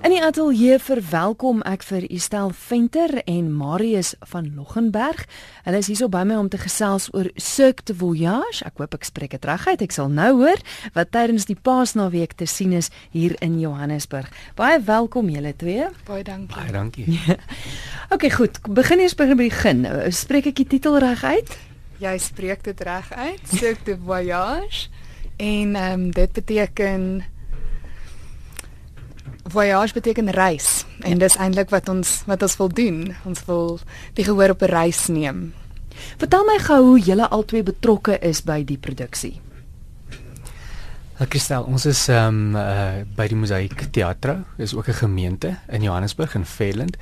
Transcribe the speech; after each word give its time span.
In 0.00 0.14
die 0.14 0.22
ateljee 0.24 0.78
verwelkom 0.80 1.58
ek 1.68 1.82
vir 1.84 2.06
Estel 2.08 2.54
Venter 2.56 3.18
en 3.28 3.50
Marius 3.52 4.14
van 4.30 4.46
Loggenberg. 4.56 5.26
Hulle 5.66 5.80
is 5.82 5.90
hierso 5.90 6.06
by 6.08 6.22
my 6.24 6.38
om 6.40 6.46
te 6.48 6.56
gesels 6.56 7.10
oor 7.12 7.28
Cirque 7.36 7.84
du 7.84 7.92
Voyage. 8.00 8.62
Ek 8.64 8.80
hoop 8.80 8.94
ek 8.96 9.04
spreek 9.04 9.34
dit 9.36 9.44
reg 9.44 9.66
uit. 9.68 9.82
Ek 9.84 9.92
sal 9.92 10.08
nou 10.08 10.30
hoor 10.38 10.62
wat 10.94 11.10
tydens 11.12 11.44
die 11.50 11.56
Paasnaweek 11.68 12.32
te 12.40 12.48
sien 12.48 12.72
is 12.78 12.88
hier 13.12 13.34
in 13.44 13.58
Johannesburg. 13.60 14.30
Baie 14.56 14.78
welkom 14.88 15.28
julle 15.28 15.52
twee. 15.60 15.90
Baie 16.08 16.24
dankie. 16.24 16.54
Baie 16.54 16.72
dankie. 16.72 17.18
okay, 18.14 18.30
goed. 18.32 18.56
Begin 18.72 19.04
eers 19.04 19.16
by 19.20 19.26
die 19.34 19.36
begin. 19.42 19.84
Spreek 20.16 20.48
ek 20.54 20.62
die 20.62 20.70
titel 20.78 20.96
reg 21.04 21.26
uit? 21.28 21.52
Jy 22.00 22.14
spreek 22.24 22.64
dit 22.64 22.80
reg 22.88 23.12
uit. 23.12 23.44
Cirque 23.52 23.84
du 23.84 24.00
Voyage. 24.00 24.88
En 25.36 25.76
ehm 25.76 25.92
um, 25.92 26.08
dit 26.16 26.32
beteken 26.40 27.20
voyage 29.50 29.92
beteken 29.92 30.30
reis 30.30 30.84
en 31.00 31.18
dis 31.18 31.36
eintlik 31.36 31.70
wat 31.70 31.88
ons 31.88 32.22
wat 32.26 32.42
ons 32.42 32.56
wil 32.56 32.68
doen. 32.68 33.14
Ons 33.24 33.44
wil 33.46 33.78
die 34.14 34.24
gehoor 34.24 34.50
op 34.50 34.62
'n 34.62 34.72
reis 34.72 35.06
neem. 35.06 35.52
Vertel 36.18 36.44
my 36.44 36.58
gou 36.58 36.82
hoe 36.84 37.00
julle 37.00 37.28
albei 37.28 37.62
betrokke 37.62 38.18
is 38.18 38.42
by 38.42 38.64
die 38.64 38.78
produksie. 38.78 39.40
Kristel, 41.28 41.66
ons 41.68 41.84
is 41.84 42.08
ehm 42.08 42.56
um, 42.56 42.56
uh, 42.56 43.02
by 43.16 43.26
die 43.28 43.36
Mosaïek 43.36 43.90
Teatro, 43.92 44.38
is 44.56 44.74
ook 44.74 44.88
'n 44.88 45.02
gemeente 45.04 45.58
in 45.68 45.82
Johannesburg 45.82 46.34
in 46.34 46.44
Fairland. 46.44 46.96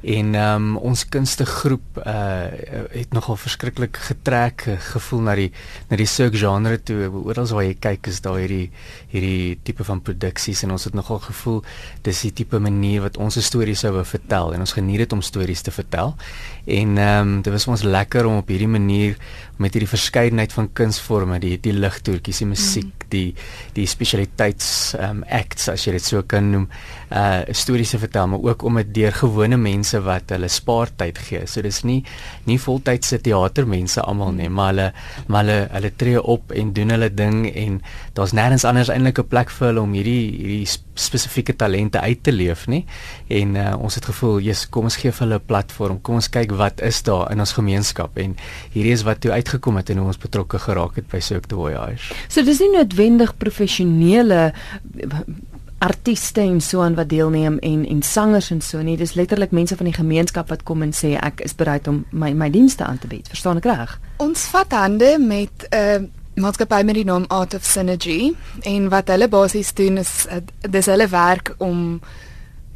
En 0.00 0.34
um, 0.34 0.76
ons 0.76 1.04
kunstegroep 1.08 2.02
uh 2.06 2.46
het 2.88 3.12
nogal 3.12 3.36
verskriklik 3.36 3.96
getrek 4.08 4.62
gevoel 4.92 5.20
na 5.26 5.34
die 5.38 5.48
na 5.90 5.96
die 5.98 6.06
cirque 6.06 6.38
genre 6.38 6.78
toe. 6.78 7.08
Oral 7.10 7.48
waar 7.50 7.64
jy 7.66 7.74
kyk 7.74 8.06
is 8.12 8.20
daar 8.22 8.38
hierdie 8.38 8.70
hierdie 9.10 9.58
tipe 9.66 9.84
van 9.84 10.02
produksies 10.04 10.62
en 10.62 10.74
ons 10.76 10.84
het 10.86 10.94
nogal 10.94 11.18
gevoel 11.24 11.62
dis 12.06 12.22
die 12.28 12.32
tipe 12.42 12.60
manier 12.62 13.02
wat 13.02 13.18
ons 13.18 13.38
stories 13.44 13.82
sou 13.84 13.92
vertel 14.04 14.54
en 14.54 14.60
ons 14.64 14.76
geniet 14.76 15.02
dit 15.04 15.12
om 15.12 15.22
stories 15.22 15.62
te 15.62 15.74
vertel. 15.74 16.14
En 16.66 16.98
ehm 16.98 17.28
um, 17.28 17.42
dit 17.42 17.52
was 17.52 17.66
ons 17.66 17.82
lekker 17.82 18.26
om 18.26 18.38
op 18.42 18.48
hierdie 18.48 18.70
manier 18.70 19.16
met 19.58 19.74
hierdie 19.74 19.90
verskeidenheid 19.90 20.52
van 20.52 20.68
kunsvorme, 20.72 21.38
die 21.42 21.56
die 21.60 21.72
ligtoertjies, 21.74 22.42
die 22.44 22.46
musiek, 22.46 22.92
mm. 22.92 23.08
die 23.10 23.34
die 23.74 23.86
spesialiteits 23.86 24.94
ehm 24.98 25.22
um, 25.22 25.24
acts 25.28 25.68
as 25.72 25.86
jy 25.86 25.96
dit 25.96 26.04
so 26.04 26.22
kan 26.22 26.50
noem, 26.52 26.68
uh 27.10 27.40
stories 27.50 27.94
te 27.94 27.98
vertel, 27.98 28.28
maar 28.28 28.44
ook 28.52 28.62
om 28.62 28.78
dit 28.82 28.94
deur 29.00 29.12
gewone 29.12 29.56
mense 29.56 29.87
mense 29.88 30.04
wat 30.04 30.32
hulle 30.34 30.48
spaartyd 30.48 31.18
gee. 31.18 31.46
So 31.46 31.62
dis 31.62 31.82
nie 31.84 32.02
nie 32.46 32.58
voltydse 32.60 33.20
teatermense 33.22 34.02
almal 34.02 34.32
nie, 34.36 34.48
maar 34.48 34.72
hulle 34.72 34.92
maar 35.28 35.44
hulle 35.44 35.68
hulle 35.72 35.90
tree 35.96 36.20
op 36.20 36.52
en 36.52 36.72
doen 36.72 36.90
hulle 36.90 37.08
ding 37.10 37.46
en 37.48 37.80
daar's 38.14 38.34
nêrens 38.36 38.64
anders 38.64 38.90
eintlik 38.90 39.18
'n 39.18 39.28
plek 39.28 39.50
vir 39.50 39.68
hulle 39.68 39.80
om 39.80 39.92
hierdie 39.92 40.36
hierdie 40.38 40.66
spesifieke 40.94 41.56
talente 41.56 42.00
uit 42.00 42.22
te 42.22 42.32
leef 42.32 42.66
nie. 42.66 42.84
En 43.28 43.54
uh, 43.54 43.74
ons 43.78 43.94
het 43.94 44.04
gevoel, 44.04 44.40
"Jesus, 44.40 44.68
kom 44.68 44.84
ons 44.84 44.96
gee 44.96 45.12
vir 45.12 45.26
hulle 45.26 45.38
'n 45.38 45.46
platform. 45.46 46.00
Kom 46.02 46.14
ons 46.14 46.28
kyk 46.28 46.52
wat 46.52 46.80
is 46.80 47.02
daar 47.02 47.30
in 47.32 47.40
ons 47.40 47.52
gemeenskap." 47.52 48.18
En 48.18 48.36
hierdie 48.72 48.92
is 48.92 49.02
wat 49.02 49.20
toe 49.20 49.32
uitgekom 49.32 49.76
het 49.76 49.90
en 49.90 49.98
hoe 49.98 50.06
ons 50.06 50.18
betrokke 50.18 50.58
geraak 50.58 50.96
het 50.96 51.08
by 51.08 51.20
Soek 51.20 51.46
the 51.46 51.54
Voyage. 51.54 52.14
So 52.28 52.42
dis 52.42 52.58
nie 52.60 52.72
noodwendig 52.72 53.36
professionele 53.36 54.52
artiste 55.78 56.40
en 56.40 56.60
so 56.60 56.82
aan 56.82 56.94
wat 56.98 57.08
deelneem 57.08 57.58
en 57.58 57.86
en 57.86 58.02
sangers 58.02 58.50
en 58.50 58.60
so 58.60 58.82
nie. 58.82 58.96
Dis 58.96 59.14
letterlik 59.14 59.50
mense 59.50 59.76
van 59.76 59.86
die 59.86 59.94
gemeenskap 59.94 60.48
wat 60.48 60.62
kom 60.62 60.82
en 60.82 60.92
sê 60.92 61.14
ek 61.20 61.40
is 61.46 61.54
bereid 61.54 61.88
om 61.88 62.04
my 62.10 62.32
my 62.32 62.50
dienste 62.50 62.84
aan 62.84 62.98
te 62.98 63.10
bied. 63.10 63.28
Verstaan 63.28 63.62
ek 63.62 63.68
reg? 63.70 63.98
Ons 64.18 64.48
vat 64.52 64.72
hande 64.72 65.16
met 65.18 65.68
'n 65.70 65.74
uh, 65.74 65.94
eh, 65.94 66.02
maatskappy 66.34 66.82
met 66.82 66.94
die 66.94 67.04
naam 67.04 67.24
Art 67.28 67.54
of 67.54 67.64
Synergy 67.64 68.34
en 68.62 68.88
wat 68.88 69.08
hulle 69.08 69.28
basies 69.28 69.74
doen 69.74 69.98
is 69.98 70.26
uh, 70.30 70.42
dis 70.70 70.86
hulle 70.86 71.08
werk 71.08 71.54
om 71.58 72.00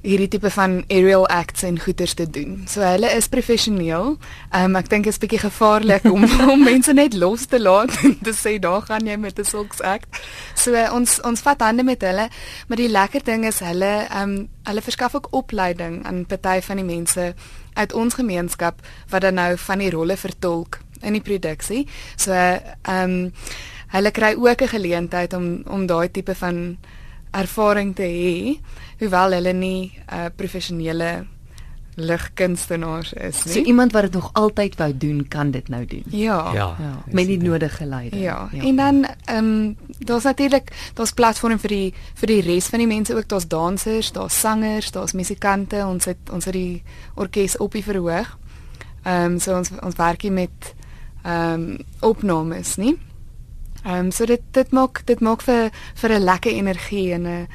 hierdie 0.02 0.28
tipe 0.28 0.50
van 0.50 0.80
aerial 0.90 1.24
acts 1.30 1.62
en 1.62 1.78
goeters 1.78 2.14
te 2.18 2.26
doen. 2.30 2.64
So 2.66 2.82
hulle 2.82 3.06
is 3.14 3.28
professioneel. 3.30 4.16
Um 4.58 4.76
ek 4.78 4.88
dink 4.90 5.06
dit 5.06 5.14
is 5.14 5.20
bietjie 5.22 5.38
gevaarlik 5.44 6.08
om 6.10 6.26
om 6.52 6.64
mense 6.66 6.92
net 6.96 7.14
los 7.14 7.46
te 7.46 7.60
laat 7.62 7.94
en 8.02 8.16
te 8.26 8.34
sê 8.34 8.56
daar 8.62 8.82
gaan 8.88 9.06
jy 9.06 9.16
met 9.16 9.38
'n 9.38 9.46
sulks 9.46 9.80
act. 9.80 10.08
So 10.54 10.74
uh, 10.74 10.90
ons 10.92 11.20
ons 11.22 11.40
vat 11.40 11.60
hande 11.60 11.84
met 11.86 12.02
hulle, 12.02 12.28
maar 12.66 12.76
die 12.76 12.90
lekker 12.90 13.22
ding 13.24 13.46
is 13.46 13.60
hulle 13.62 14.06
um 14.22 14.48
hulle 14.66 14.82
verskaf 14.82 15.14
ook 15.14 15.28
opleiding 15.30 16.02
aan 16.06 16.26
party 16.26 16.60
van 16.60 16.76
die 16.76 16.86
mense 16.86 17.34
uit 17.74 17.92
ons 17.92 18.14
gemeenskap 18.14 18.82
wat 19.08 19.22
dan 19.22 19.34
nou 19.34 19.56
van 19.56 19.78
die 19.78 19.90
rolle 19.90 20.16
vertolk 20.16 20.80
in 21.02 21.12
die 21.12 21.22
produksie. 21.22 21.86
So 22.16 22.32
uh, 22.32 22.58
um 22.88 23.32
hulle 23.94 24.10
kry 24.10 24.34
ook 24.34 24.62
'n 24.62 24.74
geleentheid 24.74 25.32
om 25.32 25.62
om 25.66 25.86
daai 25.86 26.10
tipe 26.10 26.34
van 26.34 26.76
ervaring 27.32 27.94
te 27.96 28.06
hê 28.06 28.56
hoewel 28.98 29.32
hulle 29.38 29.52
nie 29.52 29.92
'n 29.92 30.14
uh, 30.14 30.26
professionele 30.36 31.26
ligkunstenaars 31.94 33.12
is 33.12 33.44
nie. 33.44 33.54
So 33.54 33.60
iemand 33.60 33.92
wat 33.92 34.02
dit 34.02 34.12
nog 34.12 34.30
altyd 34.32 34.76
wou 34.76 34.96
doen, 34.96 35.28
kan 35.28 35.50
dit 35.50 35.68
nou 35.68 35.86
doen. 35.86 36.04
Ja. 36.06 36.52
Ja. 36.52 36.76
ja 36.78 37.02
met 37.06 37.26
die 37.26 37.42
nodige 37.42 37.84
leiding. 37.84 38.22
Ja. 38.22 38.48
ja. 38.52 38.62
En 38.62 38.76
dan 38.76 39.06
ehm 39.24 39.44
um, 39.44 39.76
daar's 39.98 40.22
natuurlik 40.22 40.72
daar's 40.94 41.12
platforms 41.12 41.60
vir 41.60 41.68
die 41.68 41.94
vir 42.14 42.26
die 42.26 42.40
res 42.40 42.66
van 42.66 42.78
die 42.78 42.88
mense 42.88 43.16
ook. 43.16 43.28
Daar's 43.28 43.48
dansers, 43.48 44.12
daar's 44.12 44.40
sangers, 44.40 44.90
daar's 44.90 45.12
musikante. 45.12 45.86
Ons 45.86 46.04
het 46.04 46.30
ons 46.32 46.44
het 46.44 46.54
die 46.54 46.82
orkes 47.14 47.56
op 47.56 47.72
die 47.72 47.84
verhoog. 47.84 48.38
Ehm 49.02 49.24
um, 49.24 49.38
so 49.38 49.56
ons 49.56 49.70
ons 49.80 49.96
werk 49.96 50.22
hier 50.22 50.32
met 50.32 50.74
ehm 51.22 51.52
um, 51.52 51.78
opnames, 52.00 52.76
nie? 52.76 52.98
Ehm 53.84 53.98
um, 53.98 54.10
so 54.10 54.26
dit 54.26 54.42
dit 54.50 54.70
maak 54.70 55.02
dit 55.06 55.20
maak 55.20 55.42
vir 55.42 55.70
vir 55.94 56.10
'n 56.10 56.24
lekker 56.24 56.52
energie 56.52 57.12
en 57.12 57.26
'n 57.26 57.48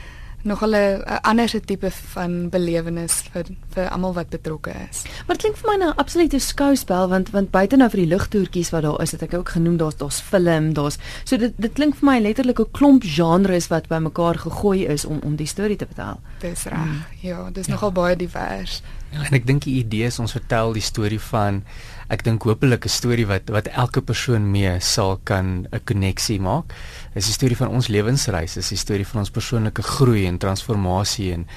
nog 0.44 0.62
'n 0.62 1.04
ander 1.22 1.66
tipe 1.66 1.92
van 1.92 2.50
belewenis 2.50 3.24
vir 3.32 3.46
vir 3.70 3.90
almal 3.90 4.14
wat 4.14 4.30
betrokke 4.30 4.72
is. 4.90 5.04
Maar 5.28 5.36
dit 5.36 5.42
klink 5.46 5.58
vir 5.58 5.72
my 5.72 5.78
na 5.78 5.92
'n 5.92 5.98
absolute 5.98 6.40
skouspel 6.40 7.08
want 7.08 7.30
want 7.30 7.52
buite 7.52 7.76
nou 7.76 7.90
vir 7.90 8.00
die 8.00 8.14
ligtoertjies 8.16 8.70
wat 8.70 8.82
daar 8.82 9.02
is, 9.02 9.12
het 9.12 9.22
ek 9.22 9.34
ook 9.34 9.50
genoem 9.50 9.78
daar's 9.78 9.98
daar's 9.98 10.20
film, 10.20 10.74
daar's 10.74 10.98
so 11.24 11.38
dit 11.38 11.54
dit 11.58 11.74
klink 11.74 11.96
vir 11.96 12.06
my 12.06 12.20
letterlik 12.20 12.60
'n 12.60 12.72
klomp 12.72 13.04
genres 13.04 13.68
wat 13.68 13.88
bymekaar 13.88 14.38
gegooi 14.38 14.86
is 14.86 15.06
om 15.06 15.20
om 15.24 15.36
die 15.36 15.48
storie 15.48 15.76
te 15.76 15.86
vertel. 15.86 16.20
Dis 16.40 16.64
reg. 16.64 16.78
Hmm. 16.78 17.04
Ja, 17.22 17.50
dis 17.52 17.66
ja. 17.66 17.72
nogal 17.72 17.92
baie 17.92 18.16
divers. 18.16 18.82
Ja, 19.12 19.24
en 19.24 19.38
ek 19.38 19.46
dink 19.48 19.64
die 19.64 19.78
idee 19.80 20.10
is 20.12 20.20
ons 20.20 20.36
vertel 20.36 20.74
die 20.76 20.84
storie 20.84 21.22
van 21.30 21.64
ek 22.12 22.24
dink 22.24 22.44
hopelik 22.48 22.86
'n 22.86 22.92
storie 22.92 23.28
wat 23.28 23.50
wat 23.50 23.68
elke 23.68 24.02
persoon 24.02 24.52
mee 24.52 24.80
sal 24.80 25.20
kan 25.24 25.68
'n 25.72 25.84
koneksie 25.84 26.40
maak. 26.40 26.74
Dit 27.14 27.24
is 27.24 27.30
'n 27.30 27.40
storie 27.40 27.58
van 27.58 27.68
ons 27.68 27.88
lewensreis, 27.88 28.54
dit 28.54 28.64
is 28.64 28.72
'n 28.72 28.86
storie 28.86 29.08
van 29.08 29.20
ons 29.20 29.32
persoonlike 29.32 29.82
groei 29.82 30.27
en 30.28 30.38
transformasie 30.38 31.34
en 31.34 31.48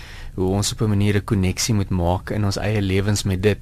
hoe 0.40 0.56
ons 0.58 0.72
op 0.72 0.80
'n 0.80 0.88
manier 0.88 1.16
'n 1.16 1.24
koneksie 1.24 1.74
moet 1.74 1.88
maak 1.90 2.30
in 2.30 2.44
ons 2.44 2.56
eie 2.56 2.82
lewens 2.82 3.22
met 3.22 3.42
dit. 3.42 3.58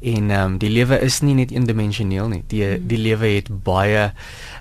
En 0.00 0.30
ehm 0.30 0.52
um, 0.52 0.58
die 0.58 0.70
lewe 0.70 1.00
is 1.00 1.20
nie 1.20 1.34
net 1.34 1.50
eendimensioneel 1.50 2.28
nie. 2.28 2.42
Die 2.46 2.64
hmm. 2.64 2.86
die 2.86 2.98
lewe 2.98 3.26
het 3.26 3.48
baie 3.62 4.12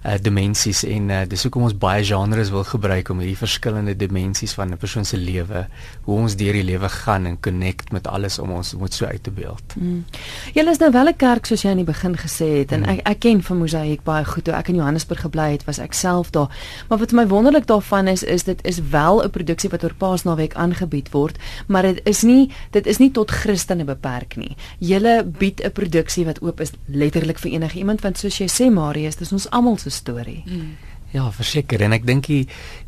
uh, 0.06 0.14
dimensies 0.22 0.84
en 0.84 1.10
uh, 1.10 1.22
dis 1.28 1.44
hoekom 1.44 1.64
ons 1.64 1.78
baie 1.78 2.04
genres 2.04 2.50
wil 2.50 2.64
gebruik 2.64 3.10
om 3.10 3.20
hierdie 3.20 3.38
verskillende 3.38 3.96
dimensies 3.96 4.54
van 4.54 4.72
'n 4.72 4.78
persoon 4.78 5.06
se 5.06 5.18
lewe, 5.18 5.68
hoe 6.04 6.18
ons 6.18 6.36
deur 6.36 6.54
die 6.54 6.64
lewe 6.64 6.90
gaan 6.90 7.26
en 7.26 7.40
connect 7.40 7.92
met 7.92 8.08
alles 8.08 8.40
om 8.40 8.52
ons 8.52 8.74
moet 8.74 8.94
so 8.94 9.06
uit 9.06 9.24
te 9.24 9.32
beeld. 9.32 9.64
Hmm. 9.74 10.06
Julle 10.54 10.70
is 10.70 10.78
nou 10.78 10.92
wel 10.92 11.08
'n 11.08 11.16
kerk 11.16 11.46
soos 11.46 11.62
jy 11.62 11.70
aan 11.70 11.84
die 11.84 11.86
begin 11.86 12.18
gesê 12.18 12.58
het 12.60 12.72
en 12.72 12.84
hmm. 12.84 12.98
ek 12.98 13.08
ek 13.08 13.20
ken 13.20 13.44
van 13.44 13.58
Mosaïek 13.58 14.04
baie 14.04 14.26
goed. 14.26 14.44
Toe 14.44 14.54
ek 14.54 14.68
in 14.68 14.76
Johannesburg 14.76 15.22
gebly 15.22 15.52
het, 15.52 15.66
was 15.66 15.80
ek 15.80 15.94
self 15.94 16.30
daar. 16.30 16.50
Maar 16.88 16.98
wat 16.98 17.12
my 17.12 17.28
wonderlik 17.28 17.68
daarvan 17.68 18.08
is, 18.08 18.24
is 18.24 18.44
dit 18.44 18.60
is 18.64 18.80
wel 18.80 19.24
'n 19.24 19.30
produksie 19.30 19.70
wat 19.70 19.84
oor 19.84 19.94
Paasnaweek 19.94 20.54
aangebied 20.54 21.12
word 21.12 21.38
maar 21.68 21.82
dit 21.82 22.02
is 22.04 22.24
nie 22.24 22.52
dit 22.72 22.86
is 22.88 22.98
nie 22.98 23.12
tot 23.12 23.32
Christene 23.32 23.84
beperk 23.84 24.36
nie. 24.36 24.56
Julle 24.80 25.24
bied 25.24 25.62
'n 25.64 25.72
produksie 25.72 26.26
wat 26.26 26.42
oop 26.42 26.60
is 26.60 26.72
letterlik 26.88 27.40
vir 27.40 27.52
enige 27.52 27.78
iemand 27.78 28.02
want 28.02 28.18
soos 28.18 28.38
jy 28.38 28.48
sê 28.48 28.72
Marius, 28.72 29.16
dis 29.16 29.32
ons 29.32 29.50
almal 29.50 29.78
se 29.78 29.90
storie. 29.90 30.44
Mm. 30.46 30.76
Ja, 31.10 31.24
verseker 31.34 31.82
en 31.82 31.94
ek 31.96 32.04
dink 32.06 32.28
die 32.30 32.44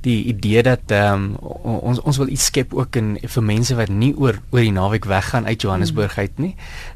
die 0.05 0.19
idee 0.29 0.61
dat 0.65 0.91
ehm 0.93 1.23
um, 1.41 1.77
ons 1.89 1.97
ons 2.05 2.19
wil 2.21 2.29
iets 2.29 2.51
skep 2.51 2.73
ook 2.77 2.99
in 2.99 3.15
vir 3.17 3.43
mense 3.45 3.73
wat 3.79 3.89
nie 3.89 4.11
oor 4.13 4.37
oor 4.53 4.61
die 4.61 4.73
naweek 4.75 5.07
weggaan 5.09 5.49
uit 5.49 5.65
Johannesburg 5.65 6.17
uit 6.19 6.37
nie. 6.37 6.51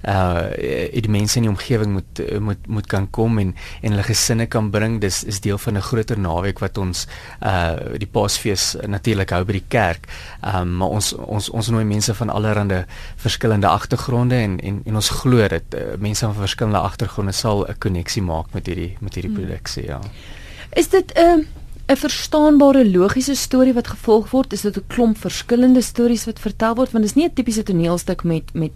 Uh 0.06 0.54
die 0.94 1.10
mense 1.10 1.40
in 1.42 1.48
die 1.48 1.54
omgewing 1.54 1.96
moet 1.98 2.22
moet 2.46 2.70
moet 2.70 2.90
kan 2.94 3.10
kom 3.10 3.42
en 3.42 3.56
en 3.82 3.96
hulle 3.96 4.06
gesinne 4.06 4.46
kan 4.46 4.70
bring. 4.70 5.00
Dis 5.02 5.24
is 5.24 5.42
deel 5.42 5.58
van 5.58 5.78
'n 5.78 5.88
groter 5.90 6.20
naweek 6.20 6.62
wat 6.62 6.78
ons 6.78 7.08
uh 7.42 7.98
die 7.98 8.10
Paasfees 8.10 8.76
natuurlik 8.86 9.34
hou 9.34 9.44
by 9.46 9.58
die 9.58 9.68
kerk. 9.68 10.06
Ehm 10.44 10.62
um, 10.62 10.78
maar 10.78 10.94
ons 10.94 11.14
ons 11.14 11.50
ons 11.50 11.74
nooi 11.74 11.86
mense 11.86 12.14
van 12.14 12.30
allerlei 12.30 12.86
verskillende 13.18 13.68
agtergronde 13.68 14.36
en 14.36 14.60
en 14.60 14.82
en 14.86 14.96
ons 14.96 15.10
glo 15.10 15.48
dat 15.48 15.74
uh, 15.74 15.98
mense 15.98 16.26
van 16.26 16.36
verskillende 16.36 16.80
agtergronde 16.80 17.32
sal 17.32 17.66
'n 17.66 17.78
koneksie 17.80 18.22
maak 18.22 18.54
met 18.54 18.66
hierdie 18.66 18.98
met 19.00 19.14
hierdie 19.16 19.34
hmm. 19.34 19.42
produksie, 19.42 19.86
ja. 19.86 20.02
Is 20.76 20.90
dit 20.90 21.14
'n 21.14 21.20
uh, 21.20 21.46
'n 21.88 21.96
verstaanbare 21.96 22.84
logiese 22.92 23.36
storie 23.36 23.74
wat 23.74 23.88
gevolg 23.88 24.30
word? 24.30 24.54
Is 24.54 24.62
dit 24.62 24.78
'n 24.78 24.88
klomp 24.88 25.18
verskillende 25.18 25.82
stories 25.82 26.26
wat 26.26 26.40
vertel 26.40 26.76
word? 26.76 26.92
Want 26.92 27.04
dit 27.04 27.16
is 27.16 27.22
nie 27.22 27.28
'n 27.28 27.34
tipiese 27.34 27.64
toneelstuk 27.64 28.24
met 28.24 28.54
met 28.54 28.72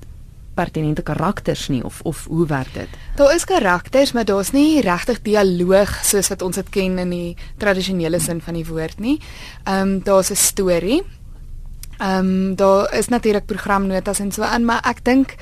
pertinente 0.54 1.02
karakters 1.02 1.68
nie 1.68 1.84
of 1.84 2.00
of 2.04 2.26
hoe 2.26 2.48
werk 2.48 2.74
dit? 2.74 2.88
Daar 3.16 3.36
is 3.36 3.46
karakters, 3.46 4.12
maar 4.12 4.26
daar's 4.26 4.52
nie 4.52 4.82
regtig 4.82 5.22
dialoog 5.22 6.00
soos 6.04 6.28
wat 6.28 6.42
ons 6.42 6.56
dit 6.56 6.70
ken 6.70 6.98
in 6.98 7.10
die 7.10 7.36
tradisionele 7.58 8.20
sin 8.20 8.42
van 8.42 8.54
die 8.54 8.66
woord 8.66 9.00
nie. 9.00 9.20
Ehm 9.64 9.82
um, 9.82 10.04
daar's 10.04 10.32
'n 10.32 10.36
storie. 10.36 11.04
Ehm 11.98 12.18
um, 12.18 12.56
daar 12.56 12.94
is 12.94 13.08
natuurlik 13.08 13.46
programnotas 13.46 14.20
en 14.20 14.32
so 14.32 14.42
aan, 14.42 14.66
maar 14.66 14.82
ek 14.90 15.04
dink 15.06 15.36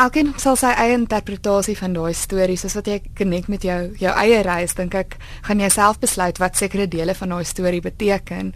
elkeen 0.00 0.32
sal 0.40 0.56
sy 0.56 0.72
eie 0.72 0.94
interpretasie 0.96 1.74
van 1.78 1.92
daai 1.96 2.14
storie, 2.16 2.56
soos 2.56 2.76
wat 2.78 2.88
jy 2.88 3.00
connect 3.18 3.48
met 3.52 3.64
jou 3.66 3.80
jou 4.00 4.14
eie 4.24 4.40
reis, 4.42 4.74
dink 4.74 4.94
ek, 4.94 5.18
gaan 5.48 5.60
jy 5.60 5.68
self 5.72 6.00
besluit 6.02 6.38
wat 6.38 6.56
sekere 6.56 6.86
dele 6.88 7.14
van 7.14 7.28
daai 7.36 7.44
storie 7.44 7.82
beteken. 7.84 8.54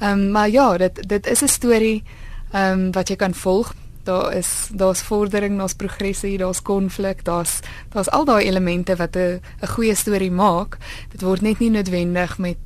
Ehm 0.00 0.12
um, 0.12 0.30
maar 0.30 0.48
ja, 0.48 0.76
dit 0.78 1.08
dit 1.08 1.26
is 1.26 1.42
'n 1.42 1.48
storie 1.48 2.04
ehm 2.52 2.72
um, 2.72 2.92
wat 2.92 3.08
jy 3.08 3.16
kan 3.16 3.34
volg. 3.34 3.74
Daar 4.04 4.32
is 4.34 4.68
daar's 4.70 5.02
vordering, 5.02 5.58
daar's 5.58 5.74
progressie, 5.74 6.38
daar's 6.38 6.62
konflik, 6.62 7.24
daar's 7.24 7.60
daar's 7.92 8.10
al 8.10 8.24
daai 8.24 8.44
elemente 8.44 8.96
wat 8.96 9.16
'n 9.16 9.40
'n 9.62 9.68
goeie 9.68 9.94
storie 9.94 10.30
maak. 10.30 10.78
Dit 11.10 11.22
word 11.22 11.42
net 11.42 11.58
nie 11.58 11.70
noodwendig 11.70 12.38
met 12.38 12.56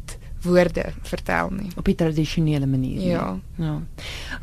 woorde 0.42 0.84
vertel 1.02 1.50
nie. 1.50 1.70
Op 1.76 1.84
die 1.84 1.94
tradisionele 1.94 2.66
manier 2.66 3.00
ja 3.00 3.24
nie. 3.56 3.66
ja. 3.66 3.74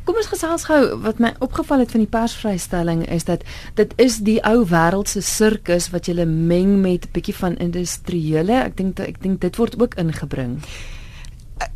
Kom 0.05 0.19
ons 0.19 0.29
gesels 0.29 0.67
gou 0.69 0.79
wat 1.03 1.19
my 1.23 1.33
opgeval 1.43 1.83
het 1.83 1.91
van 1.91 2.03
die 2.03 2.11
persvrystelling 2.11 3.05
is 3.13 3.25
dat 3.29 3.45
dit 3.79 3.93
is 4.01 4.19
die 4.27 4.37
ou 4.45 4.65
wêreldse 4.69 5.21
sirkus 5.25 5.89
wat 5.93 6.09
jy 6.09 6.25
meng 6.25 6.81
met 6.81 7.05
'n 7.05 7.11
bietjie 7.11 7.35
van 7.35 7.57
industriële. 7.57 8.63
Ek 8.63 8.77
dink 8.77 8.99
ek 8.99 9.21
dink 9.21 9.41
dit 9.41 9.55
word 9.55 9.81
ook 9.81 9.95
ingebring. 9.95 10.61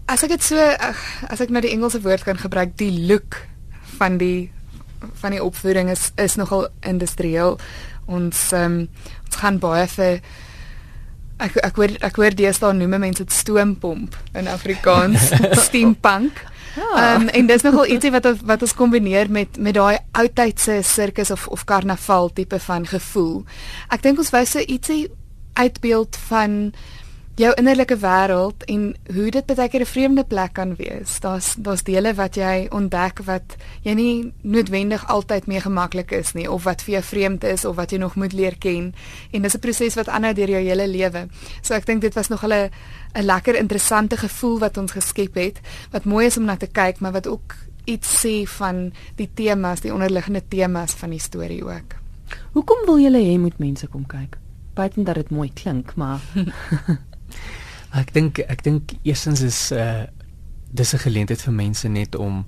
As 0.06 0.24
ek 0.24 0.30
dit 0.30 0.44
so 0.44 0.58
as 1.28 1.42
ek 1.42 1.50
nou 1.50 1.62
die 1.62 1.72
Engelse 1.72 2.02
woord 2.02 2.24
kan 2.24 2.38
gebruik 2.38 2.78
die 2.78 3.08
look 3.08 3.48
van 3.98 4.18
die 4.18 4.52
van 5.22 5.32
die 5.32 5.44
opvoering 5.44 5.90
is 5.90 6.12
is 6.16 6.36
nogal 6.36 6.68
industrieel. 6.80 7.60
Ons 8.06 8.52
um, 8.52 8.88
ons 9.26 9.36
gaan 9.36 9.60
baie 9.60 9.88
vir 9.88 10.22
ek 11.42 11.58
ek 11.66 11.80
hoor 11.80 11.96
ek 12.08 12.18
hoor 12.22 12.38
deesdae 12.38 12.74
noem 12.78 12.98
mense 13.02 13.24
dit 13.24 13.36
stoompomp 13.36 14.16
in 14.38 14.50
Afrikaans 14.52 15.32
steampunk. 15.66 16.44
Ja. 16.76 17.16
Um, 17.16 17.28
en 17.28 17.48
dis 17.50 17.66
nogal 17.68 17.90
ietsie 17.92 18.14
wat 18.14 18.28
wat 18.48 18.62
ons 18.64 18.76
kombineer 18.78 19.32
met 19.32 19.58
met 19.60 19.76
daai 19.76 19.98
ou 20.20 20.28
tydse 20.28 20.80
sirkus 20.88 21.34
of 21.34 21.48
of 21.52 21.66
karnaval 21.68 22.32
tipe 22.34 22.60
van 22.68 22.88
gevoel. 22.88 23.42
Ek 23.92 24.06
dink 24.06 24.22
ons 24.24 24.32
wou 24.32 24.46
so 24.48 24.64
ietsie 24.64 25.10
uitbeeld 25.60 26.16
van 26.30 26.72
jou 27.40 27.52
innerlike 27.56 27.96
wêreld 28.02 28.66
en 28.68 28.82
hoe 29.14 29.30
dit 29.32 29.46
baie 29.46 29.70
keer 29.70 29.82
'n 29.82 29.86
vreemde 29.86 30.24
plek 30.24 30.54
kan 30.54 30.76
wees. 30.76 31.20
Daar's 31.20 31.56
daar's 31.58 31.84
dele 31.84 32.14
wat 32.14 32.36
jy 32.36 32.68
ontdek 32.70 33.20
wat 33.26 33.56
jy 33.82 33.94
nie 33.94 34.34
noodwendig 34.42 35.08
altyd 35.08 35.48
mee 35.48 35.60
gemaklik 35.60 36.12
is 36.12 36.34
nie 36.34 36.52
of 36.52 36.64
wat 36.64 36.82
vir 36.82 36.94
jou 36.94 37.04
vreemd 37.04 37.44
is 37.44 37.66
of 37.66 37.76
wat 37.76 37.92
jy 37.92 37.98
nog 37.98 38.16
moet 38.16 38.34
leer 38.34 38.58
ken. 38.58 38.94
En 39.32 39.42
dis 39.42 39.56
'n 39.56 39.60
proses 39.60 39.96
wat 39.96 40.08
aanhou 40.10 40.34
deur 40.34 40.50
jou 40.50 40.62
hele 40.62 40.88
lewe. 40.88 41.28
So 41.62 41.74
ek 41.74 41.86
dink 41.86 42.02
dit 42.02 42.14
was 42.14 42.28
nog 42.28 42.44
'n 42.44 42.70
'n 43.14 43.24
lekker 43.24 43.56
interessante 43.56 44.18
gevoel 44.18 44.60
wat 44.60 44.78
ons 44.78 44.92
geskep 44.92 45.36
het, 45.36 45.60
wat 45.92 46.06
mooi 46.06 46.26
is 46.26 46.38
om 46.38 46.46
na 46.46 46.56
te 46.56 46.68
kyk, 46.68 47.00
maar 47.00 47.12
wat 47.12 47.28
ook 47.28 47.56
iets 47.86 48.26
sê 48.26 48.48
van 48.48 48.94
die 49.16 49.30
temas, 49.34 49.82
die 49.82 49.94
onderliggende 49.94 50.42
temas 50.48 50.92
van 50.92 51.10
die 51.10 51.20
storie 51.20 51.66
ook. 51.66 51.96
Hoekom 52.52 52.86
wil 52.86 53.00
julle 53.00 53.18
hê 53.18 53.40
moet 53.40 53.58
mense 53.58 53.88
kom 53.88 54.06
kyk? 54.06 54.38
Buiten 54.74 55.04
dat 55.04 55.16
dit 55.16 55.30
mooi 55.30 55.52
klink, 55.54 55.96
maar 55.96 56.20
Ek 57.92 58.14
dink 58.14 58.40
ek 58.40 58.64
dink 58.64 58.94
eerstens 59.04 59.42
is 59.42 59.72
uh 59.72 60.04
dis 60.72 60.94
'n 60.94 61.04
geleentheid 61.04 61.42
vir 61.42 61.54
mense 61.54 61.88
net 61.88 62.16
om 62.16 62.46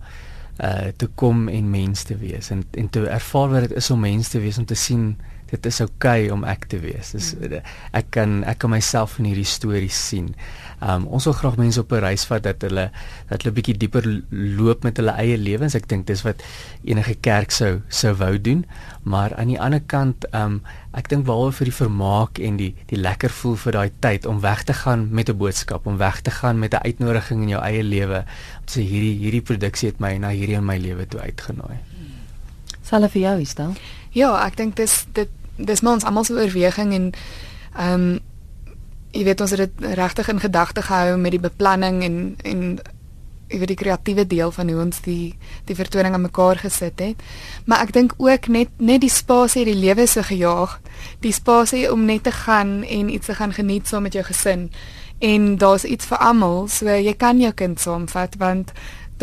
uh 0.63 0.87
te 0.95 1.07
kom 1.15 1.47
en 1.49 1.69
mens 1.69 2.03
te 2.03 2.17
wees 2.17 2.49
en 2.49 2.63
en 2.71 2.89
te 2.89 3.07
ervaar 3.07 3.49
wat 3.49 3.67
dit 3.67 3.77
is 3.77 3.89
om 3.91 3.99
mens 3.99 4.29
te 4.29 4.39
wees 4.39 4.57
om 4.57 4.65
te 4.65 4.75
sien 4.75 5.17
dit 5.53 5.69
is 5.69 5.81
oukei 5.83 6.25
okay 6.25 6.29
om 6.33 6.43
ek 6.49 6.65
te 6.71 6.79
wees. 6.81 7.13
Dis 7.13 7.33
hmm. 7.37 7.61
ek 7.93 8.09
kan 8.15 8.41
ek 8.49 8.63
kan 8.63 8.73
myself 8.73 9.19
in 9.21 9.29
hierdie 9.29 9.47
storie 9.47 9.91
sien. 9.93 10.31
Um 10.81 11.05
ons 11.13 11.27
wil 11.29 11.35
graag 11.37 11.59
mense 11.61 11.81
op 11.81 11.93
'n 11.93 12.01
reis 12.03 12.25
vat 12.29 12.43
dat 12.43 12.65
hulle 12.65 12.89
dat 13.29 13.43
hulle 13.43 13.53
bietjie 13.53 13.77
dieper 13.77 14.05
loop 14.31 14.83
met 14.83 14.97
hulle 14.97 15.13
eie 15.21 15.37
lewens. 15.37 15.75
Ek 15.75 15.87
dink 15.87 16.07
dis 16.07 16.23
wat 16.25 16.41
enige 16.83 17.15
kerk 17.21 17.51
sou 17.51 17.81
sou 17.89 18.13
wou 18.17 18.37
doen. 18.41 18.65
Maar 19.03 19.35
aan 19.35 19.51
die 19.53 19.59
ander 19.59 19.81
kant 19.81 20.25
um 20.33 20.61
ek 20.93 21.09
dink 21.09 21.25
waaroor 21.27 21.53
vir 21.53 21.69
die 21.69 21.77
vermaak 21.77 22.39
en 22.39 22.57
die 22.57 22.73
die 22.89 22.97
lekker 22.97 23.29
voel 23.29 23.55
vir 23.55 23.77
daai 23.77 23.91
tyd 23.99 24.25
om 24.25 24.41
weg 24.41 24.63
te 24.63 24.73
gaan 24.73 25.09
met 25.11 25.29
'n 25.29 25.37
boodskap, 25.37 25.85
om 25.85 25.97
weg 25.97 26.21
te 26.21 26.31
gaan 26.31 26.59
met 26.59 26.73
'n 26.73 26.85
uitnodiging 26.85 27.41
in 27.43 27.49
jou 27.49 27.61
eie 27.61 27.83
lewe. 27.83 28.25
Om 28.59 28.67
sê 28.67 28.81
hierdie 28.81 29.17
hierdie 29.21 29.41
produksie 29.41 29.89
het 29.89 29.99
my 29.99 30.17
na 30.17 30.29
hierdie 30.29 30.57
in 30.57 30.65
my 30.65 30.77
lewe 30.77 31.05
toe 31.05 31.19
uitgenooi. 31.19 31.77
Sal 32.81 33.07
vir 33.07 33.21
jou 33.21 33.39
is 33.39 33.55
dan? 33.55 33.75
Ja, 34.11 34.45
ek 34.45 34.57
dink 34.57 34.75
dis 34.75 35.05
dit 35.13 35.29
dis 35.57 35.81
maar 35.81 35.93
ons 35.93 36.03
almal 36.03 36.23
se 36.23 36.33
oorweging 36.33 36.93
en 36.93 37.11
ehm 37.77 37.93
um, 37.93 38.19
jy 39.13 39.23
weet 39.27 39.41
ons 39.41 39.51
het 39.53 39.59
dit 39.59 39.93
regtig 39.93 40.27
in 40.27 40.39
gedagte 40.41 40.81
gehou 40.81 41.17
met 41.21 41.31
die 41.31 41.43
beplanning 41.43 42.01
en 42.03 42.15
en 42.41 42.79
jy 43.53 43.59
weet 43.61 43.73
die 43.73 43.77
kreatiewe 43.77 44.25
deel 44.27 44.51
van 44.55 44.69
hoe 44.71 44.79
ons 44.81 45.03
die 45.05 45.35
die 45.67 45.77
vertoning 45.77 46.15
aan 46.15 46.25
mekaar 46.25 46.57
gesit 46.63 46.99
het. 47.03 47.21
Maar 47.69 47.85
ek 47.85 47.93
dink 47.93 48.15
ook 48.17 48.49
net 48.49 48.73
net 48.81 49.03
die 49.03 49.13
spasie 49.13 49.65
die 49.69 49.77
lewe 49.77 50.07
so 50.09 50.25
gejaag, 50.25 50.79
die 51.21 51.33
spasie 51.35 51.85
om 51.91 52.07
net 52.09 52.25
te 52.25 52.33
gaan 52.33 52.81
en 52.83 53.13
iets 53.13 53.29
te 53.29 53.37
gaan 53.37 53.53
geniet 53.53 53.87
saam 53.87 54.07
met 54.07 54.17
jou 54.17 54.25
gesin. 54.25 54.71
En 55.23 55.57
daar's 55.57 55.85
iets 55.85 56.09
vir 56.09 56.17
almal, 56.17 56.67
so 56.67 56.89
jy 56.89 57.13
kan 57.13 57.39
jou 57.39 57.53
kind 57.53 57.79
saamvat 57.79 58.35
want 58.41 58.73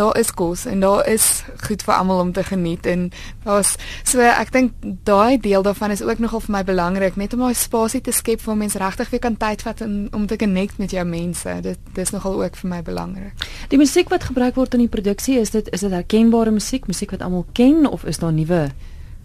daar 0.00 0.17
is 0.19 0.32
kos 0.32 0.64
en 0.70 0.81
daar 0.81 1.05
is 1.08 1.44
goed 1.67 1.85
vir 1.87 1.94
almal 1.94 2.25
om 2.25 2.32
te 2.32 2.44
geniet 2.44 2.87
en 2.87 3.11
daar's 3.44 3.76
so 4.05 4.25
ek 4.25 4.52
dink 4.55 4.73
daai 5.05 5.37
deel 5.41 5.62
daarvan 5.67 5.93
is 5.94 6.02
ook 6.02 6.19
nogal 6.25 6.41
vir 6.47 6.56
my 6.56 6.64
belangrik 6.64 7.17
net 7.20 7.35
om 7.37 7.44
'n 7.44 7.55
spasie 7.55 8.00
te 8.00 8.12
skep 8.12 8.41
waar 8.43 8.56
mense 8.56 8.79
regtig 8.79 9.11
weer 9.11 9.20
kan 9.20 9.37
tyd 9.37 9.62
vat 9.62 9.81
en, 9.81 10.08
om 10.12 10.26
te 10.26 10.37
connect 10.37 10.79
met 10.79 10.91
jou 10.91 11.05
mense. 11.05 11.58
Dit 11.62 11.79
dis 11.94 12.11
nogal 12.11 12.44
ook 12.44 12.56
vir 12.56 12.69
my 12.69 12.82
belangrik. 12.82 13.32
Die 13.69 13.79
musiek 13.79 14.08
wat 14.08 14.25
gebruik 14.25 14.55
word 14.55 14.75
in 14.75 14.87
die 14.87 14.93
produksie, 14.93 15.38
is 15.41 15.50
dit 15.50 15.69
is 15.73 15.81
dit 15.81 15.93
herkenbare 15.93 16.50
musiek, 16.50 16.87
musiek 16.87 17.11
wat 17.11 17.23
almal 17.23 17.46
ken 17.53 17.87
of 17.87 18.05
is 18.05 18.19
daar 18.19 18.32
nuwe? 18.32 18.70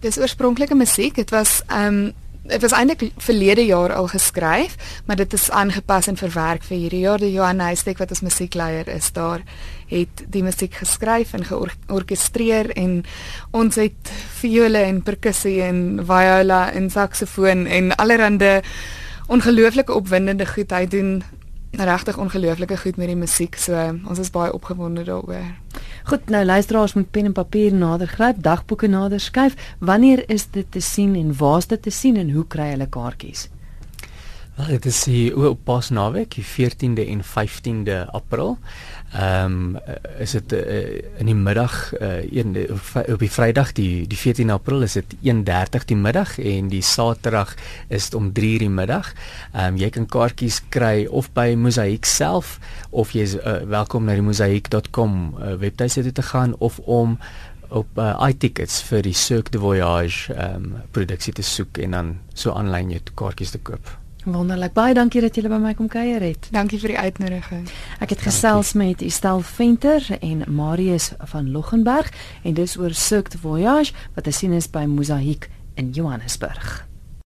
Dis 0.00 0.18
oorspronklike 0.18 0.74
musiek. 0.74 1.14
Dit 1.14 1.30
was 1.30 1.62
ehm 1.66 1.94
um, 1.94 2.12
dit 2.48 2.60
was 2.60 2.72
eintlik 2.72 3.10
verlede 3.16 3.64
jaar 3.66 3.94
al 3.94 4.08
geskryf, 4.08 4.76
maar 5.04 5.16
dit 5.16 5.32
is 5.32 5.50
aangepas 5.50 6.06
en 6.06 6.16
verwerk 6.16 6.62
vir 6.62 6.76
hierdie 6.76 7.00
jaar. 7.00 7.18
Die 7.18 7.32
Johan 7.32 7.60
Huystek 7.60 7.98
wat 7.98 8.10
ons 8.14 8.22
musiekleier 8.26 8.88
is 8.88 9.12
daar, 9.12 9.42
het 9.90 10.24
die 10.30 10.42
musiek 10.42 10.74
geskryf 10.74 11.32
en 11.32 11.44
georkestreer 11.44 12.70
en 12.76 13.04
ons 13.50 13.74
het 13.74 14.12
viole 14.40 14.78
en 14.78 15.02
perkussie 15.02 15.60
en 15.62 16.00
viola 16.06 16.70
en 16.72 16.90
saksofoon 16.90 17.66
en 17.66 17.94
allerlei 17.96 18.60
ongelooflike 19.26 19.94
opwindende 19.94 20.46
goed 20.46 20.70
hy 20.70 20.86
doen 20.86 21.22
regtig 21.76 22.18
ongelooflike 22.18 22.76
goed 22.76 22.96
met 22.96 23.10
die 23.10 23.18
musiek. 23.18 23.56
So 23.58 23.74
ons 24.08 24.18
is 24.22 24.30
baie 24.30 24.52
opgewonde 24.52 25.04
daaroor. 25.04 25.50
Goed, 26.06 26.28
nou 26.30 26.44
luisteraars 26.44 26.92
moet 26.94 27.10
pen 27.10 27.24
en 27.24 27.32
papier 27.34 27.74
nader 27.74 28.06
gryp, 28.06 28.36
dagboeke 28.38 28.86
nader 28.86 29.20
skuif. 29.20 29.56
Wanneer 29.82 30.20
is 30.30 30.44
dit 30.54 30.66
te 30.70 30.80
sien 30.80 31.16
en 31.18 31.32
waar 31.36 31.58
is 31.58 31.66
dit 31.66 31.82
te 31.82 31.90
sien 31.90 32.16
en 32.16 32.30
hoe 32.30 32.44
kry 32.46 32.68
hulle 32.70 32.86
kaartjies? 32.86 33.48
Wel, 34.56 34.66
dit 34.66 34.84
is 34.84 35.04
hier 35.04 35.48
op 35.48 35.58
Paasnaweek, 35.64 36.34
die 36.34 36.44
14de 36.44 37.04
en 37.06 37.20
15de 37.24 38.10
April. 38.10 38.58
Ehm 39.12 39.76
um, 39.76 39.78
is 40.18 40.30
dit 40.30 40.52
uh, 40.52 40.94
in 41.18 41.28
die 41.28 41.34
middag 41.34 41.92
uh, 42.00 43.12
op 43.12 43.18
die 43.20 43.30
Vrydag 43.30 43.72
die 43.72 44.06
die 44.06 44.16
14 44.16 44.50
April 44.50 44.82
is 44.82 44.92
dit 44.92 45.14
1:30 45.22 45.84
die 45.84 45.96
middag 45.96 46.38
en 46.38 46.68
die 46.68 46.80
Saterdag 46.82 47.54
is 47.88 48.08
dit 48.08 48.14
om 48.14 48.30
3:00 48.32 48.32
die 48.64 48.70
middag. 48.70 49.12
Ehm 49.52 49.74
um, 49.74 49.76
jy 49.76 49.90
kan 49.90 50.06
kaartjies 50.06 50.62
kry 50.68 51.04
of 51.04 51.28
by 51.32 51.52
Mosaïek 51.54 52.04
self 52.04 52.56
of 52.90 53.12
jy 53.12 53.28
is 53.28 53.36
uh, 53.36 53.58
welkom 53.68 54.04
na 54.08 54.16
die 54.16 54.24
mosaïek.com 54.24 55.36
uh, 55.36 55.52
webtuiste 55.60 56.12
te 56.12 56.22
gaan 56.22 56.56
of 56.58 56.78
om 56.78 57.18
op 57.68 57.98
uh, 57.98 58.16
iTickets 58.28 58.80
vir 58.88 59.02
die 59.02 59.14
Cirque 59.14 59.52
du 59.52 59.60
Voyage 59.60 60.32
ehm 60.32 60.64
um, 60.64 60.82
produksie 60.90 61.36
te 61.36 61.44
soek 61.44 61.78
en 61.78 61.90
dan 61.90 62.18
so 62.32 62.56
aanlyn 62.56 62.96
jou 62.96 63.04
kaartjies 63.14 63.50
te 63.50 63.58
koop. 63.58 64.05
Wonderlik. 64.26 64.72
Baie 64.74 64.94
dankie 64.94 65.20
dat 65.22 65.36
julle 65.38 65.48
by 65.52 65.58
my 65.62 65.74
kom 65.78 65.86
kuier 65.86 66.20
het. 66.24 66.48
Dankie 66.50 66.80
vir 66.82 66.96
die 66.96 66.98
uitnodiging. 66.98 67.68
Ek 68.02 68.10
het 68.10 68.24
gesels 68.26 68.72
met 68.74 69.04
Estel 69.06 69.38
Venter 69.46 70.02
en 70.18 70.42
Marius 70.50 71.12
van 71.30 71.52
Loggenberg 71.54 72.10
en 72.42 72.58
dis 72.58 72.74
oor 72.76 72.90
Cirque 72.90 73.30
du 73.30 73.38
Voyage 73.38 73.94
wat 74.18 74.26
te 74.26 74.34
sien 74.34 74.52
is 74.52 74.66
by 74.66 74.82
Mosaïek 74.90 75.46
in 75.78 75.94
Johannesburg. 75.94 76.82